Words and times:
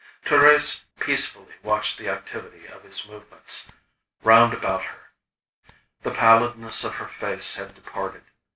Thérèse 0.25 0.85
peacefully 0.99 1.53
watched 1.61 1.99
the 1.99 2.09
activity 2.09 2.65
of 2.65 2.81
his 2.81 3.05
movements 3.05 3.67
round 4.23 4.51
about 4.51 4.85
her. 4.85 5.11
The 6.01 6.09
pallidness 6.09 6.83
of 6.83 6.95
her 6.95 7.07
face 7.07 7.53
had 7.53 7.75
departed. 7.75 8.23